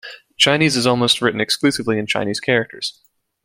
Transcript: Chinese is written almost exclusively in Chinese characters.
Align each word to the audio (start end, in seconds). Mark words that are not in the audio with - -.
Chinese 0.35 0.75
is 0.75 0.87
written 0.87 0.89
almost 0.89 1.21
exclusively 1.21 1.99
in 1.99 2.07
Chinese 2.07 2.39
characters. 2.39 2.99